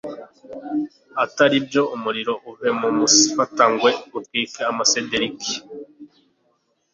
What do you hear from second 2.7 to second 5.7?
mu mufatangwe utwike amasederiki